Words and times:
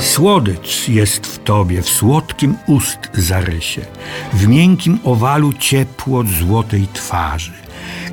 Słodycz 0.00 0.88
jest 0.88 1.26
w 1.26 1.38
tobie, 1.38 1.82
w 1.82 1.88
słodkim 1.88 2.56
ust 2.66 2.98
zarysie, 3.14 3.80
w 4.32 4.46
miękkim 4.46 4.98
owalu 5.04 5.52
ciepło 5.52 6.24
złotej 6.40 6.88
twarzy. 6.92 7.52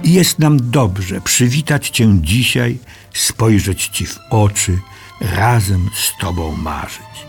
I 0.03 0.13
jest 0.13 0.39
nam 0.39 0.71
dobrze 0.71 1.21
przywitać 1.21 1.89
cię 1.89 2.07
dzisiaj, 2.21 2.77
spojrzeć 3.13 3.87
ci 3.87 4.05
w 4.05 4.19
oczy, 4.29 4.79
razem 5.21 5.89
z 5.93 6.21
tobą 6.21 6.55
marzyć. 6.55 7.25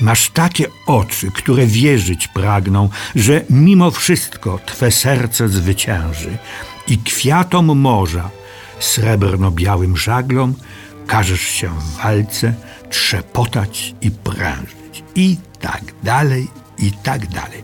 Masz 0.00 0.30
takie 0.30 0.66
oczy, 0.86 1.30
które 1.34 1.66
wierzyć 1.66 2.28
pragną, 2.28 2.88
że 3.14 3.44
mimo 3.50 3.90
wszystko 3.90 4.58
twe 4.66 4.90
serce 4.90 5.48
zwycięży 5.48 6.38
i 6.88 6.98
kwiatom 6.98 7.78
morza, 7.78 8.30
srebrno-białym 8.78 9.96
żaglom, 9.96 10.54
każesz 11.06 11.40
się 11.40 11.68
w 11.68 11.96
walce 12.02 12.54
trzepotać 12.90 13.94
i 14.00 14.10
prężyć. 14.10 15.04
I 15.14 15.36
tak 15.60 15.82
dalej, 16.02 16.48
i 16.78 16.92
tak 16.92 17.26
dalej. 17.26 17.62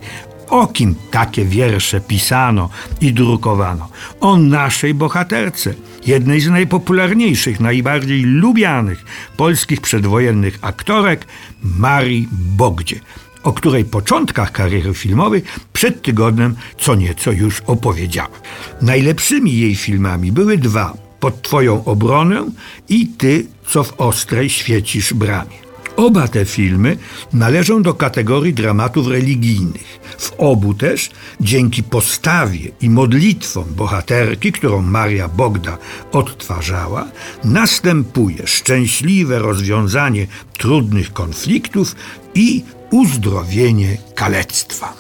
O 0.49 0.67
kim 0.67 0.95
takie 1.11 1.45
wiersze 1.45 2.01
pisano 2.01 2.69
i 3.01 3.13
drukowano? 3.13 3.89
O 4.21 4.37
naszej 4.37 4.95
bohaterce, 4.95 5.75
jednej 6.07 6.41
z 6.41 6.51
najpopularniejszych, 6.51 7.61
najbardziej 7.61 8.23
lubianych 8.23 9.05
polskich 9.37 9.81
przedwojennych 9.81 10.59
aktorek, 10.63 11.27
Marii 11.63 12.29
Bogdzie, 12.33 13.01
o 13.43 13.53
której 13.53 13.85
początkach 13.85 14.53
kariery 14.53 14.95
filmowej 14.95 15.43
przed 15.73 16.03
tygodniem 16.03 16.55
co 16.79 16.95
nieco 16.95 17.33
już 17.33 17.61
opowiedziałem. 17.61 18.41
Najlepszymi 18.83 19.59
jej 19.59 19.75
filmami 19.75 20.33
były 20.33 20.59
dwa 20.59 21.04
pod 21.25 21.43
Twoją 21.43 21.85
obronę 21.85 22.51
i 22.89 23.07
Ty, 23.07 23.47
co 23.67 23.85
w 23.85 24.01
ostrej 24.01 24.51
świecisz 24.51 25.15
bramie. 25.15 25.57
Oba 25.97 26.29
te 26.29 26.45
filmy 26.45 26.97
należą 27.33 27.83
do 27.83 27.95
kategorii 27.95 28.55
dramatów 28.55 29.07
religijnych. 29.07 30.01
W 30.19 30.33
obu 30.39 30.75
też, 30.75 31.11
dzięki 31.41 31.83
postawie 31.83 32.71
i 32.81 32.91
modlitwom 32.91 33.65
bohaterki, 33.77 34.53
którą 34.53 34.83
Maria 34.83 35.29
Bogda 35.29 35.79
odtwarzała, 36.13 37.07
następuje 37.45 38.47
szczęśliwe 38.47 39.39
rozwiązanie 39.39 40.27
trudnych 40.59 41.13
konfliktów 41.13 41.97
i 42.35 42.65
uzdrowienie 42.91 43.97
kalectwa. 44.15 44.95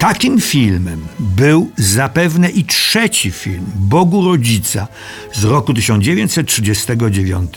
Takim 0.00 0.40
filmem 0.40 1.06
był 1.18 1.70
zapewne 1.76 2.50
i 2.50 2.64
trzeci 2.64 3.30
film 3.30 3.66
Bogu 3.74 4.24
Rodzica 4.28 4.88
z 5.32 5.44
roku 5.44 5.74
1939. 5.74 7.50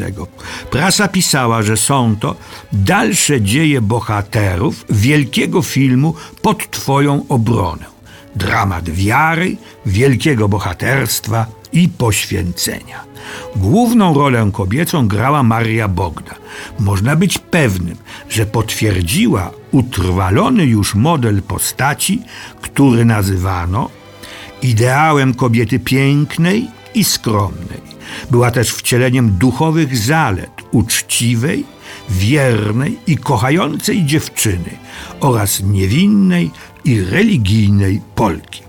Prasa 0.71 1.07
pisała, 1.07 1.61
że 1.61 1.77
są 1.77 2.15
to 2.15 2.35
dalsze 2.73 3.41
dzieje 3.41 3.81
bohaterów 3.81 4.85
wielkiego 4.89 5.61
filmu 5.61 6.13
pod 6.41 6.71
Twoją 6.71 7.25
obronę. 7.29 7.85
Dramat 8.35 8.89
wiary, 8.89 9.57
wielkiego 9.85 10.49
bohaterstwa 10.49 11.45
i 11.73 11.89
poświęcenia. 11.89 13.03
Główną 13.55 14.13
rolę 14.13 14.49
kobiecą 14.53 15.07
grała 15.07 15.43
Maria 15.43 15.87
Bogda. 15.87 16.35
Można 16.79 17.15
być 17.15 17.37
pewnym, 17.37 17.97
że 18.29 18.45
potwierdziła 18.45 19.51
utrwalony 19.71 20.65
już 20.65 20.95
model 20.95 21.41
postaci, 21.41 22.21
który 22.61 23.05
nazywano 23.05 23.89
ideałem 24.61 25.33
kobiety 25.33 25.79
pięknej 25.79 26.67
i 26.93 27.03
skromnej. 27.03 27.81
Była 28.31 28.51
też 28.51 28.69
wcieleniem 28.69 29.31
duchowych 29.31 29.97
zalet 29.97 30.51
uczciwej, 30.71 31.65
wiernej 32.09 32.99
i 33.07 33.17
kochającej 33.17 34.05
dziewczyny 34.05 34.77
oraz 35.19 35.63
niewinnej 35.63 36.51
i 36.85 37.01
religijnej 37.01 38.01
Polki. 38.15 38.63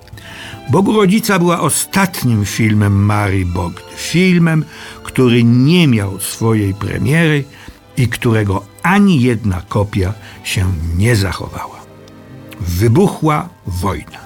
Bogu 0.71 0.93
Rodzica 0.93 1.39
była 1.39 1.61
ostatnim 1.61 2.45
filmem 2.45 3.05
Marii 3.05 3.45
Bogdy. 3.45 3.83
Filmem, 3.97 4.65
który 5.03 5.45
nie 5.45 5.89
miał 5.89 6.21
swojej 6.21 6.75
premiery 6.75 7.45
i 7.97 8.09
którego 8.09 8.65
ani 8.83 9.23
jedna 9.23 9.63
kopia 9.69 10.15
się 10.45 10.73
nie 10.97 11.17
zachowała. 11.17 11.81
Wybuchła 12.61 13.49
wojna. 13.67 14.25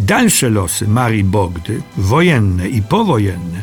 Dalsze 0.00 0.50
losy 0.50 0.88
Marii 0.88 1.24
Bogdy, 1.24 1.82
wojenne 1.96 2.68
i 2.68 2.82
powojenne, 2.82 3.62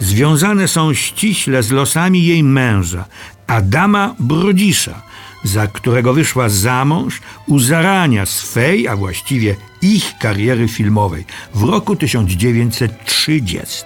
związane 0.00 0.68
są 0.68 0.94
ściśle 0.94 1.62
z 1.62 1.70
losami 1.70 2.26
jej 2.26 2.44
męża, 2.44 3.04
Adama 3.46 4.14
Brodzisza, 4.18 5.02
za 5.44 5.66
którego 5.66 6.14
wyszła 6.14 6.48
za 6.48 6.84
mąż 6.84 7.20
u 7.46 7.58
zarania 7.58 8.26
swej, 8.26 8.88
a 8.88 8.96
właściwie 8.96 9.56
ich 9.82 10.18
kariery 10.18 10.68
filmowej 10.68 11.24
w 11.54 11.62
roku 11.62 11.96
1930. 11.96 13.84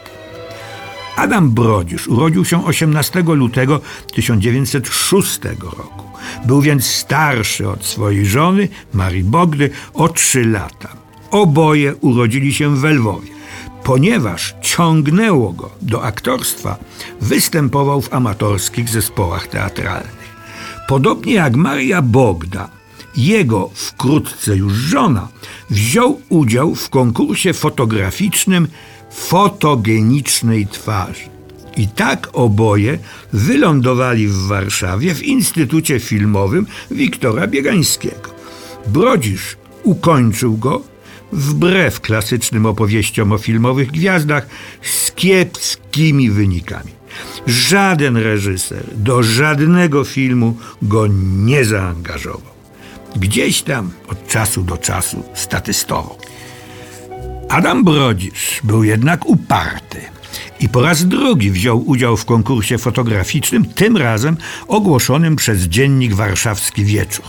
Adam 1.16 1.50
Brodzisz 1.50 2.08
urodził 2.08 2.44
się 2.44 2.64
18 2.64 3.22
lutego 3.22 3.80
1906 4.14 5.40
roku. 5.62 6.04
Był 6.44 6.60
więc 6.60 6.86
starszy 6.86 7.68
od 7.68 7.84
swojej 7.84 8.26
żony, 8.26 8.68
Marii 8.92 9.24
Bogdy, 9.24 9.70
o 9.94 10.08
trzy 10.08 10.44
lata. 10.44 10.88
Oboje 11.30 11.94
urodzili 11.94 12.54
się 12.54 12.76
w 12.76 12.84
Lwowie. 12.84 13.28
Ponieważ 13.84 14.54
ciągnęło 14.60 15.52
go 15.52 15.70
do 15.82 16.02
aktorstwa, 16.02 16.76
występował 17.20 18.00
w 18.00 18.14
amatorskich 18.14 18.88
zespołach 18.88 19.46
teatralnych. 19.46 20.25
Podobnie 20.86 21.34
jak 21.34 21.56
Maria 21.56 22.02
Bogda, 22.02 22.68
jego 23.16 23.70
wkrótce 23.74 24.56
już 24.56 24.72
żona, 24.72 25.28
wziął 25.70 26.20
udział 26.28 26.74
w 26.74 26.90
konkursie 26.90 27.52
fotograficznym 27.52 28.68
fotogenicznej 29.10 30.66
twarzy. 30.66 31.28
I 31.76 31.88
tak 31.88 32.28
oboje 32.32 32.98
wylądowali 33.32 34.28
w 34.28 34.36
Warszawie 34.36 35.14
w 35.14 35.22
Instytucie 35.22 36.00
Filmowym 36.00 36.66
Wiktora 36.90 37.46
Biegańskiego. 37.46 38.30
Brodzisz 38.86 39.56
ukończył 39.82 40.56
go 40.56 40.82
wbrew 41.32 42.00
klasycznym 42.00 42.66
opowieściom 42.66 43.32
o 43.32 43.38
filmowych 43.38 43.90
gwiazdach 43.90 44.46
z 44.82 45.12
kiepskimi 45.12 46.30
wynikami. 46.30 46.95
Żaden 47.46 48.16
reżyser 48.16 48.84
do 48.96 49.22
żadnego 49.22 50.04
filmu 50.04 50.56
go 50.82 51.06
nie 51.36 51.64
zaangażował. 51.64 52.56
Gdzieś 53.16 53.62
tam 53.62 53.90
od 54.08 54.28
czasu 54.28 54.62
do 54.62 54.78
czasu 54.78 55.22
statystował. 55.34 56.18
Adam 57.48 57.84
Brodzisz 57.84 58.60
był 58.64 58.84
jednak 58.84 59.26
uparty 59.26 60.00
i 60.60 60.68
po 60.68 60.82
raz 60.82 61.04
drugi 61.04 61.50
wziął 61.50 61.88
udział 61.88 62.16
w 62.16 62.24
konkursie 62.24 62.78
fotograficznym, 62.78 63.64
tym 63.64 63.96
razem 63.96 64.36
ogłoszonym 64.68 65.36
przez 65.36 65.62
dziennik 65.62 66.14
warszawski 66.14 66.84
Wieczór. 66.84 67.24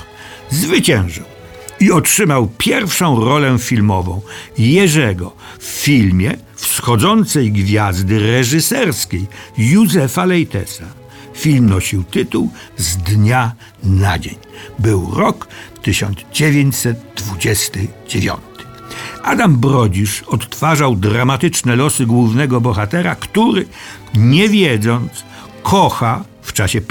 Zwyciężył 0.50 1.37
i 1.80 1.92
otrzymał 1.92 2.50
pierwszą 2.58 3.26
rolę 3.26 3.58
filmową 3.60 4.22
Jerzego 4.58 5.36
w 5.60 5.64
filmie 5.64 6.38
wschodzącej 6.56 7.52
gwiazdy 7.52 8.20
reżyserskiej 8.20 9.26
Józefa 9.58 10.26
Lejtesa. 10.26 10.86
Film 11.34 11.70
nosił 11.70 12.04
tytuł 12.04 12.52
Z 12.78 12.98
dnia 12.98 13.52
na 13.84 14.20
dzień. 14.20 14.36
Był 14.80 15.12
rok 15.16 15.48
1929. 15.82 18.38
Adam 19.24 19.58
Brodzisz 19.58 20.24
odtwarzał 20.24 20.96
dramatyczne 20.96 21.76
losy 21.76 22.06
głównego 22.06 22.62
bohatera, 22.62 23.16
który, 23.16 23.66
nie 24.16 24.50
wiedząc, 24.50 25.12
kocha 25.64 26.24
w 26.42 26.54
czasie 26.54 26.82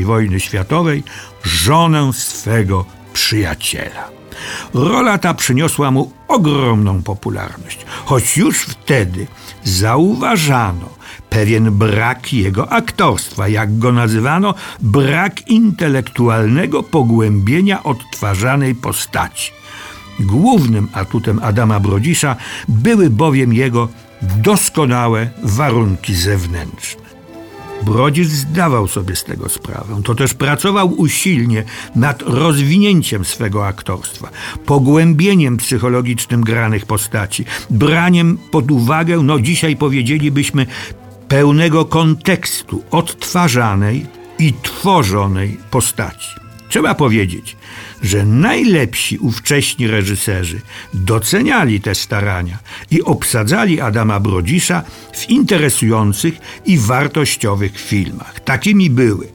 I 0.00 0.04
wojny 0.04 0.40
światowej 0.40 1.02
żonę 1.44 2.12
swego 2.12 2.97
przyjaciela. 3.18 4.10
Rola 4.74 5.18
ta 5.18 5.34
przyniosła 5.34 5.90
mu 5.90 6.12
ogromną 6.28 7.02
popularność, 7.02 7.86
choć 8.04 8.36
już 8.36 8.58
wtedy 8.58 9.26
zauważano 9.64 10.88
pewien 11.30 11.70
brak 11.70 12.32
jego 12.32 12.72
aktorstwa, 12.72 13.48
jak 13.48 13.78
go 13.78 13.92
nazywano, 13.92 14.54
brak 14.80 15.48
intelektualnego 15.48 16.82
pogłębienia 16.82 17.82
odtwarzanej 17.82 18.74
postaci. 18.74 19.52
Głównym 20.20 20.88
atutem 20.92 21.40
Adama 21.42 21.80
Brodzisza 21.80 22.36
były 22.68 23.10
bowiem 23.10 23.52
jego 23.52 23.88
doskonałe 24.22 25.30
warunki 25.42 26.14
zewnętrzne. 26.14 27.07
Brodzisz 27.82 28.28
zdawał 28.28 28.88
sobie 28.88 29.16
z 29.16 29.24
tego 29.24 29.48
sprawę. 29.48 30.00
To 30.04 30.14
też 30.14 30.34
pracował 30.34 30.94
usilnie 31.00 31.64
nad 31.96 32.22
rozwinięciem 32.22 33.24
swego 33.24 33.66
aktorstwa, 33.66 34.30
pogłębieniem 34.66 35.56
psychologicznym 35.56 36.40
granych 36.40 36.86
postaci, 36.86 37.44
braniem 37.70 38.38
pod 38.50 38.70
uwagę, 38.70 39.16
no 39.22 39.40
dzisiaj 39.40 39.76
powiedzielibyśmy, 39.76 40.66
pełnego 41.28 41.84
kontekstu 41.84 42.82
odtwarzanej 42.90 44.06
i 44.38 44.52
tworzonej 44.62 45.58
postaci. 45.70 46.30
Trzeba 46.68 46.94
powiedzieć, 46.94 47.56
że 48.02 48.26
najlepsi 48.26 49.18
ówcześni 49.18 49.86
reżyserzy 49.86 50.60
doceniali 50.94 51.80
te 51.80 51.94
starania 51.94 52.58
i 52.90 53.02
obsadzali 53.02 53.80
Adama 53.80 54.20
Brodzisza 54.20 54.82
w 55.12 55.30
interesujących 55.30 56.34
i 56.66 56.78
wartościowych 56.78 57.80
filmach. 57.80 58.40
Takimi 58.40 58.90
były 58.90 59.28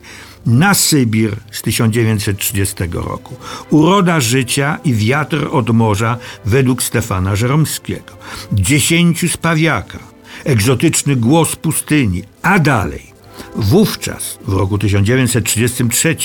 na 0.45 0.73
Sybir 0.73 1.35
z 1.51 1.61
1930 1.61 2.75
roku, 2.93 3.35
Uroda 3.69 4.19
życia 4.19 4.79
i 4.83 4.93
Wiatr 4.93 5.47
od 5.51 5.69
morza 5.69 6.17
według 6.45 6.83
Stefana 6.83 7.35
Żeromskiego, 7.35 8.17
Dziesięciu 8.53 9.27
z 9.27 9.37
Pawiaka, 9.37 9.99
Egzotyczny 10.43 11.15
głos 11.15 11.55
pustyni, 11.55 12.23
a 12.41 12.59
dalej 12.59 13.12
Wówczas, 13.55 14.39
w 14.47 14.53
roku 14.53 14.77
1933, 14.77 16.15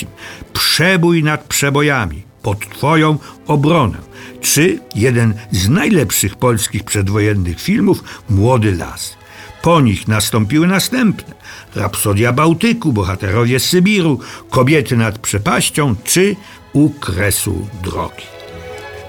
przebój 0.52 1.22
nad 1.22 1.44
przebojami 1.44 2.22
pod 2.42 2.60
Twoją 2.60 3.18
obronę, 3.46 3.98
czy 4.40 4.80
jeden 4.94 5.34
z 5.50 5.68
najlepszych 5.68 6.36
polskich 6.36 6.84
przedwojennych 6.84 7.60
filmów 7.60 8.04
Młody 8.30 8.76
Las. 8.76 9.16
Po 9.62 9.80
nich 9.80 10.08
nastąpiły 10.08 10.66
następne 10.66 11.34
Rapsodia 11.74 12.32
Bałtyku, 12.32 12.92
Bohaterowie 12.92 13.60
Sybiru, 13.60 14.20
Kobiety 14.50 14.96
nad 14.96 15.18
przepaścią 15.18 15.94
czy 16.04 16.36
U 16.72 16.90
kresu 16.90 17.68
drogi. 17.82 18.24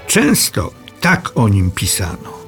Często 0.06 0.72
tak 1.00 1.32
o 1.34 1.48
nim 1.48 1.70
pisano. 1.70 2.40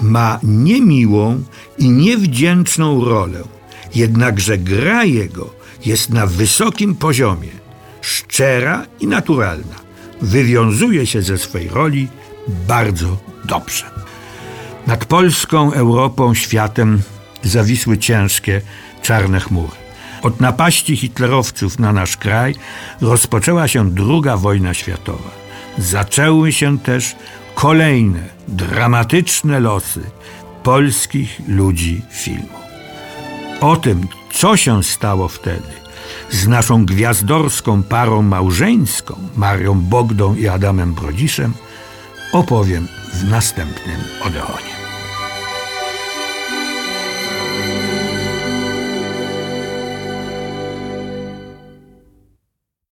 Ma 0.00 0.40
niemiłą 0.42 1.42
i 1.78 1.90
niewdzięczną 1.90 3.04
rolę 3.04 3.57
jednakże 3.98 4.58
gra 4.58 5.04
jego 5.04 5.50
jest 5.86 6.10
na 6.10 6.26
wysokim 6.26 6.94
poziomie, 6.94 7.48
szczera 8.00 8.86
i 9.00 9.06
naturalna. 9.06 9.76
Wywiązuje 10.22 11.06
się 11.06 11.22
ze 11.22 11.38
swej 11.38 11.68
roli 11.68 12.08
bardzo 12.48 13.16
dobrze. 13.44 13.84
Nad 14.86 15.04
Polską, 15.04 15.72
Europą, 15.72 16.34
światem 16.34 17.02
zawisły 17.42 17.98
ciężkie, 17.98 18.60
czarne 19.02 19.40
chmury. 19.40 19.76
Od 20.22 20.40
napaści 20.40 20.96
hitlerowców 20.96 21.78
na 21.78 21.92
nasz 21.92 22.16
kraj 22.16 22.54
rozpoczęła 23.00 23.68
się 23.68 23.90
druga 23.90 24.36
wojna 24.36 24.74
światowa. 24.74 25.30
Zaczęły 25.78 26.52
się 26.52 26.78
też 26.78 27.16
kolejne 27.54 28.20
dramatyczne 28.48 29.60
losy 29.60 30.02
polskich 30.62 31.40
ludzi 31.48 32.02
filmu. 32.10 32.67
O 33.60 33.76
tym, 33.76 34.08
co 34.32 34.56
się 34.56 34.82
stało 34.82 35.28
wtedy 35.28 35.72
z 36.30 36.46
naszą 36.46 36.86
gwiazdorską 36.86 37.82
parą 37.82 38.22
małżeńską, 38.22 39.18
Marią 39.36 39.80
Bogdą 39.80 40.34
i 40.34 40.48
Adamem 40.48 40.94
Brodziszem, 40.94 41.52
opowiem 42.32 42.88
w 43.14 43.30
następnym 43.30 43.96
Odeonie. 44.26 44.77